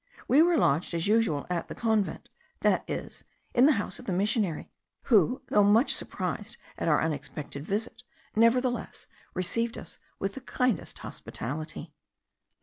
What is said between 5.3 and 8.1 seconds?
though much surprised at our unexpected visit,